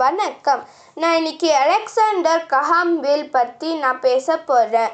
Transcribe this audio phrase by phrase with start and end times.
[0.00, 0.60] வணக்கம்.
[1.00, 4.92] நான் இன்னைக்கு அலெக்சாண்டர் கஹாம்பில் பற்றி நான் பேச போகிறேன்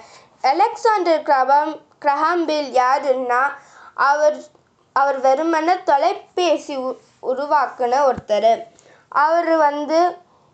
[0.50, 1.72] அலெக்சாண்டர் கிரஹாம்
[2.04, 3.40] கிரஹாம்பில் யாருன்னா
[4.08, 4.38] அவர்
[4.96, 6.88] அவர் வெறுமன தொலைபேசி உ
[7.32, 8.52] உருவாக்குன ஒருத்தர்.
[9.12, 9.98] அவர் வந்து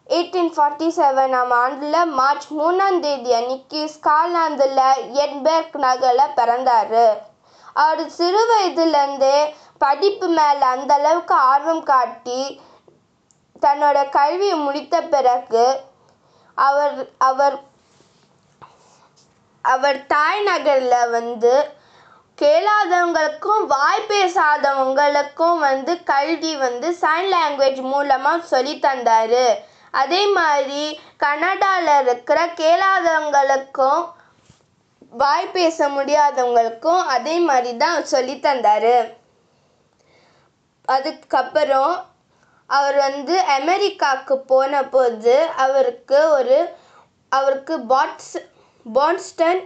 [0.06, 4.82] எயிட்டீன் ஃபார்ட்டி செவனாம் ஆண்டில் மார்ச் மூணாம் தேதி அன்னைக்கு ஸ்காட்லாந்தில்
[5.26, 7.00] எட்பர்க் நகரில் பிறந்தார்.
[7.76, 9.36] அவர் சிறு வயதுலேருந்தே
[9.84, 12.42] படிப்பு மேலே அந்த அளவுக்கு ஆர்வம் காட்டி
[13.64, 15.66] தன்னோட கல்வியை முடித்த பிறகு
[16.58, 16.96] அவர்
[17.28, 17.56] அவர்
[19.64, 21.54] அவர் தாய் நகரில் வந்து
[22.38, 29.42] கேளாதவங்களுக்கும் வாய் பேசாதவங்களுக்கும் வந்து கல்வி வந்து சைன் லாங்குவேஜ் மூலமாக சொல்லி தந்தார்.
[30.02, 30.82] அதே மாதிரி
[31.24, 34.02] கனடாவில் இருக்கிற கேளாதவங்களுக்கும்
[35.22, 38.94] வாய் பேச முடியாதவங்களுக்கும் அதே மாதிரி தான் சொல்லி தந்தார்.
[40.88, 41.92] அதுக்கப்புறம்
[42.72, 46.58] அவர் வந்து அமெரிக்காவுக்கு போன போது அவருக்கு ஒரு
[47.32, 48.34] அவருக்கு பாட்ஸ்
[48.86, 49.62] பான்ஸ்டன்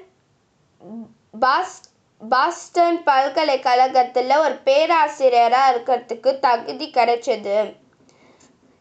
[1.41, 1.77] பாஸ்
[2.21, 7.57] பாஸ்டன் பல்கலைக்கழகத்தில் ஒரு பேராசிரியராக இருக்கிறதுக்கு தகுதி கிடைச்சது.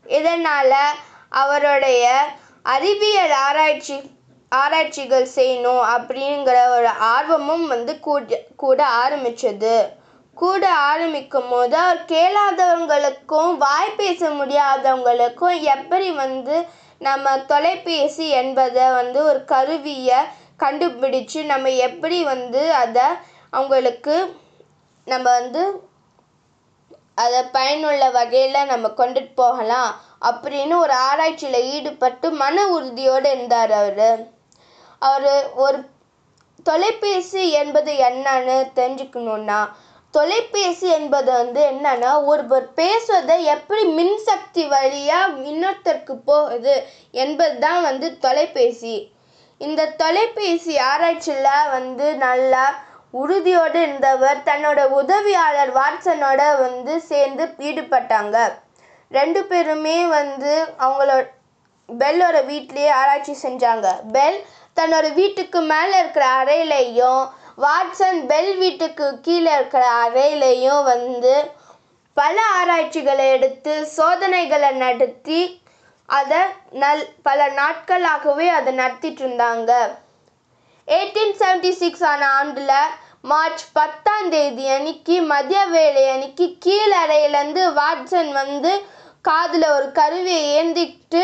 [0.05, 0.77] இதனால்
[1.41, 2.03] அவருடைய
[2.65, 3.97] அறிவியல் ஆராய்ச்சி
[4.51, 9.75] ஆராய்ச்சிகள் செய்யணும் அப்படிங்கிற ஒரு ஆர்வமும் வந்து கூட கூட ஆரம்பித்தது
[10.35, 16.55] கூட ஆரம்பிக்கும் போது அவர் கேளாதவங்களுக்கும் வாய் பேச முடியாதவங்களுக்கும் எப்படி வந்து
[17.01, 20.19] நம்ம தொலைபேசி என்பதை வந்து ஒரு கருவியை
[20.59, 23.07] கண்டுபிடிச்சு நம்ம எப்படி வந்து அதை
[23.53, 24.15] அவங்களுக்கு
[25.07, 25.63] நம்ம வந்து
[27.17, 29.91] அதை பயனுள்ள வகையில் நம்ம கொண்டுட்டு போகலாம்
[30.21, 34.17] அப்படின்னு ஒரு ஆராய்ச்சியில் ஈடுபட்டு மன உறுதியோடு இருந்தார் அவர்.
[35.01, 35.79] அவர் ஒரு
[36.65, 39.59] தொலைபேசி என்பது என்னன்னு தெரிஞ்சுக்கணுன்னா
[40.15, 46.75] தொலைபேசி என்பது வந்து என்னன்னா ஒருவர் பேசுவதை எப்படி மின்சக்தி வழியாக இன்னொருத்தருக்கு போகுது
[47.23, 48.95] என்பது தான் வந்து தொலைபேசி.
[49.61, 52.65] இந்த தொலைபேசி ஆராய்ச்சியில் வந்து நல்லா
[53.21, 58.37] உறுதியோடு இருந்தவர் தன்னோட உதவியாளர் வாட்சனோட வந்து சேர்ந்து ஈடுபட்டாங்க.
[59.11, 61.23] ரெண்டு பேருமே வந்து அவங்களோட
[61.89, 63.87] பெல்லோட வீட்லேயே ஆராய்ச்சி செஞ்சாங்க.
[64.15, 64.37] பெல்
[64.79, 67.23] தன்னோட வீட்டுக்கு மேலே இருக்கிற அறையிலையும்
[67.57, 71.33] வாட்சன் பெல் வீட்டுக்கு கீழே இருக்கிற அறையிலையும் வந்து
[72.17, 75.39] பல ஆராய்ச்சிகளை எடுத்து சோதனைகளை நடத்தி
[76.09, 76.41] அதை
[76.81, 79.71] நல் பல நாட்களாகவே அதை நடத்திட்டு இருந்தாங்க.
[80.87, 82.75] எயிட்டீன் செவன்டி சிக்ஸ் ஆன ஆண்டில்
[83.21, 88.71] மார்ச் பத்தாம் தேதி அன்னைக்கு மதிய வேலை அன்னைக்கு கீழறையிலேருந்து வாட்சன் வந்து
[89.21, 91.23] காதில் ஒரு கருவியை ஏந்திக்கிட்டு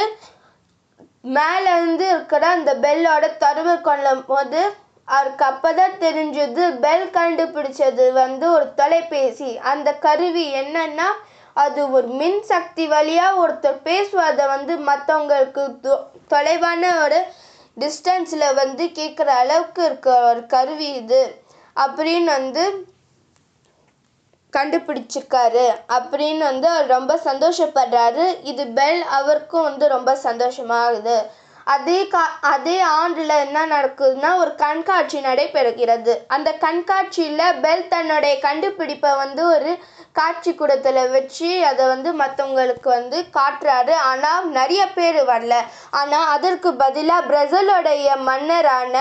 [1.31, 4.61] மேலேருந்து இருக்கிற அந்த பெல்லோட தருவ கொள்ளும் போது
[5.11, 9.49] அவருக்கு அப்பதான் தெரிஞ்சது பெல் கண்டுபிடிச்சது வந்து ஒரு தொலைபேசி.
[9.71, 11.09] அந்த கருவி என்னன்னா
[11.53, 15.63] அது ஒரு மின் சக்தி வழியாக ஒருத்தர் பேசுவதை வந்து மற்றவங்களுக்கு
[16.29, 17.19] தொலைவான ஒரு
[17.79, 21.21] டிஸ்டன்ஸில் வந்து கேட்குற அளவுக்கு இருக்க ஒரு கருவி இது.
[21.75, 22.63] அப்படின்னு வந்து
[24.53, 25.67] கண்டுபிடிச்சிருக்காரு.
[25.89, 28.25] அப்படின்னு வந்து அவர் ரொம்ப சந்தோஷப்படுறாரு.
[28.43, 31.17] இது பெல் அவருக்கும் வந்து ரொம்ப சந்தோஷமாகுது.
[31.73, 32.21] அதே கா
[32.51, 36.13] அதே ஆண்டில் என்ன நடக்குதுன்னா ஒரு கண்காட்சி நடைபெறுகிறது.
[36.35, 39.71] அந்த கண்காட்சியில் பெல் தன்னுடைய கண்டுபிடிப்பை வந்து ஒரு
[40.19, 43.95] காட்சி கூடத்தில் வச்சு அதை வந்து மற்றவங்களுக்கு வந்து காட்டுறாரு.
[44.11, 45.57] ஆனால் நிறைய பேர் வரல.
[45.99, 48.95] ஆனால் அதற்கு பதிலாக பிரசலோடைய மன்னரான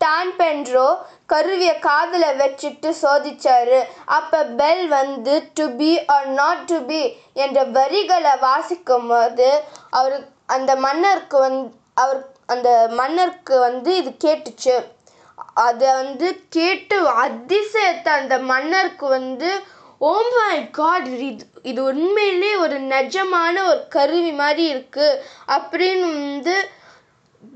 [0.00, 0.88] டான் பென்ட்ரோ
[1.32, 3.78] கருவியை காதில் வச்சுட்டு சோதிச்சாரு.
[4.18, 7.02] அப்போ பெல் வந்து to be or not to be
[7.44, 9.48] என்ற வரிகளை வாசிக்கும் போது
[10.00, 10.16] அவர்
[10.48, 11.60] அந்த மன்னருக்கு வந்
[11.94, 12.68] அவர் அந்த
[12.98, 14.74] மன்னருக்கு வந்து இது கேட்டுச்சு.
[15.64, 19.50] அதை வந்து கேட்டு அதிசயத்தை அந்த மன்னருக்கு வந்து
[20.00, 21.26] ஓ மை காட் இது
[21.62, 25.06] இது உண்மையிலே ஒரு நிஜமான ஒரு கருவி மாதிரி இருக்கு.
[25.56, 26.56] அப்படின்னு வந்து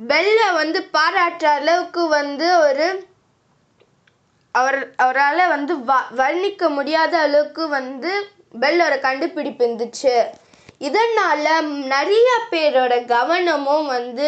[0.07, 2.87] பெல்லை வந்து பாராட்டுற அளவுக்கு வந்து ஒரு
[4.55, 8.13] அவர் அவரால் வந்து வ வர்ணிக்க முடியாத அளவுக்கு வந்து
[8.55, 10.15] பெல்லோட கண்டுபிடிப்பு இருந்துச்சு.
[10.87, 11.49] இதனால்
[11.95, 14.27] நிறைய பேரோட கவனமும் வந்து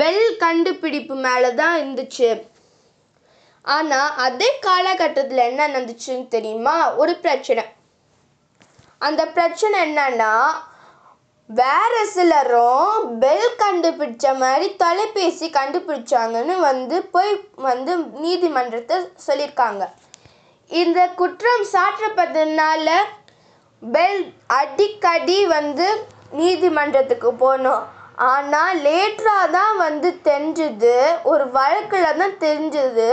[0.00, 2.30] பெல் கண்டுபிடிப்பு மேலே தான் இருந்துச்சு.
[3.64, 6.76] ஆனால் அதே காலகட்டத்தில் என்ன நடந்துச்சுன்னு தெரியுமா?
[7.02, 7.64] ஒரு பிரச்சனை.
[8.98, 10.32] அந்த பிரச்சனை என்னன்னா
[11.50, 12.90] வேற சிலரும்
[13.22, 17.32] பெல் கண்டுபிடிச்ச மாதிரி தொலைபேசி கண்டுபிடிச்சாங்கன்னு வந்து போய்
[17.68, 17.92] வந்து
[18.24, 19.84] நீதிமன்றத்தை சொல்லியிருக்காங்க.
[20.70, 22.88] இந்த குற்றம் சாற்றப்பட்டதுனால
[23.82, 25.86] பெல் அடிக்கடி வந்து
[26.32, 27.82] நீதிமன்றத்துக்கு போனோம்
[28.30, 30.96] ஆனால் லேட்டராக தான் வந்து தெரிஞ்சுது.
[31.22, 33.10] ஒரு வழக்கில் தான் தெரிஞ்சுது.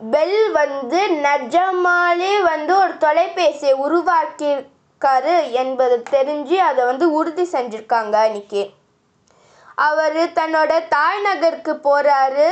[0.00, 8.62] பெல் வந்து நிஜமாலே வந்து ஒரு தொலைபேசியை உருவாக்கியிருக்காரு என்பது தெரிஞ்சு அதை வந்து உறுதி செஞ்சுருக்காங்க இன்னைக்கு
[9.88, 12.48] அவர் தன்னோட தாய்நகருக்கு போகிறாரு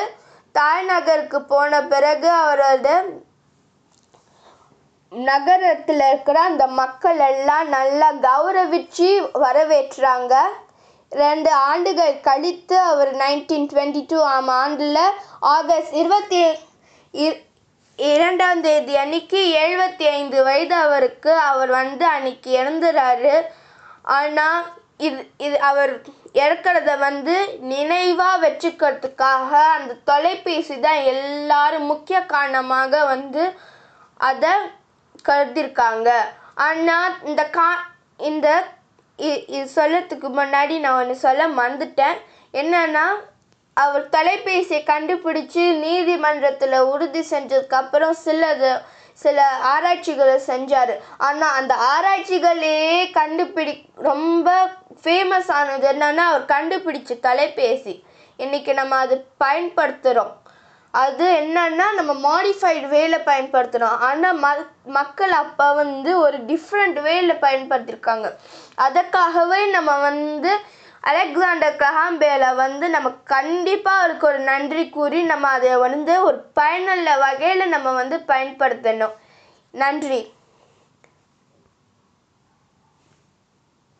[0.54, 2.86] தாய்நகருக்கு போன பிறகு அவரோட
[5.12, 10.34] நகரத்தில் இருக்கிற அந்த மக்கள் எல்லாம் நல்லா கௌரவிச்சு வரவேற்றாங்க.
[11.12, 15.00] ரெண்டு ஆண்டுகள் கழித்து அவர் நைன்டீன் டுவெண்ட்டி டூ ஆம் ஆண்டில்
[15.40, 16.40] ஆகஸ்ட் இருபத்தி
[17.14, 17.38] இ-
[17.98, 23.34] இரண்டாம் தேதி அன்னைக்கு எழுபத்தி ஐந்து வயது அவருக்கு அவர் வந்து அன்னைக்கு இறந்துறாரு.
[24.02, 24.64] ஆனால்
[24.98, 25.92] இது இது அவர்
[26.34, 33.44] இறக்கிறத வந்து நினைவாக வச்சுக்கிறதுக்காக அந்த தொலைபேசி தான் எல்லாரும் முக்கிய காரணமாக வந்து
[34.20, 34.50] அதை
[35.28, 36.10] கருதிருக்காங்க
[36.54, 37.68] ஆனால் இந்த கா
[38.16, 38.48] இந்த
[39.18, 39.66] இ- இது
[40.28, 42.18] முன்னாடி நான் ஒன்று சொல்ல மறந்துட்டேன்.
[42.52, 43.06] என்னன்னா
[43.76, 48.70] அவர் தொலைபேசியை கண்டுபிடிச்சு நீதிமன்றத்தில் உறுதி செஞ்சதுக்கப்புறம் சிலது
[49.12, 50.92] சில ஆராய்ச்சிகளை செஞ்சார்.
[51.18, 52.76] ஆனால் அந்த ஆராய்ச்சிகளே
[53.12, 54.70] கண்டுபிடி ரொம்ப
[55.02, 58.04] ஃபேமஸ் ஆனது என்னன்னா அவர் கண்டுபிடிச்ச தொலைபேசி.
[58.36, 60.32] இன்னைக்கு நம்ம அது பயன்படுத்துகிறோம்
[60.98, 64.48] அது என்னன்னா நம்ம மாடிஃபைடு வேல பயன்படுத்துகிறோம் ஆனால் ம
[64.88, 68.28] மக்கள் அப்போ வந்து ஒரு டிஃப்ரெண்ட் வேல பயன்படுத்தியிருக்காங்க
[68.86, 70.52] அதற்காகவே நம்ம வந்து
[71.04, 77.72] அலெக்சாண்டர் கஹாம்பேல வந்து நம்ம கண்டிப்பாக அவருக்கு ஒரு நன்றி கூறி நம்ம அதை வந்து ஒரு பயனுள்ள வகையில்
[77.74, 79.14] நம்ம வந்து பயன்படுத்தணும்.
[79.74, 80.20] நன்றி.